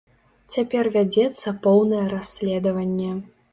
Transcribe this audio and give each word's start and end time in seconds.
Цяпер 0.55 0.89
вядзецца 0.95 1.53
поўнае 1.67 2.01
расследаванне. 2.17 3.11